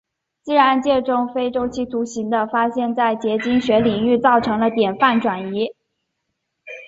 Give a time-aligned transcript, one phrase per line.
[0.41, 5.75] 自然界中非周期图形的发现在结晶学领域造成了典范转移。